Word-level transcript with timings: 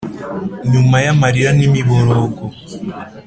nyuma 0.71 0.97
y’amarira 1.05 1.49
n’imiborogo 1.57 2.43